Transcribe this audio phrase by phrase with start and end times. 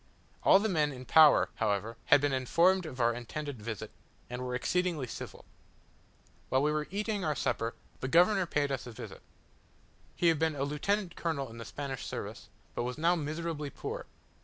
[0.41, 3.91] All the men in power, however, had been informed of our intended visit,
[4.31, 5.45] and were exceedingly civil.
[6.49, 9.21] While we were eating our supper, the governor paid us a visit.
[10.15, 14.07] He had been a lieutenant colonel in the Spanish service, but now was miserably poor.